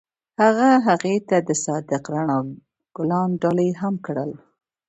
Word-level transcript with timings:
هغه 0.41 0.69
هغې 0.87 1.15
ته 1.29 1.37
د 1.47 1.49
صادق 1.63 2.03
رڼا 2.13 2.39
ګلان 2.95 3.29
ډالۍ 3.41 3.69
هم 3.81 3.95
کړل. 4.05 4.31